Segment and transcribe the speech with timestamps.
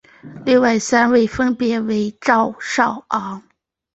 [0.47, 3.43] 另外三位分别为赵少昂。